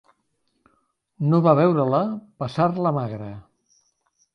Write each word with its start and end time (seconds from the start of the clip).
No 1.33 1.41
va 1.49 1.55
veure-la 1.61 2.03
passar-la 2.45 2.99
magra. 3.01 3.33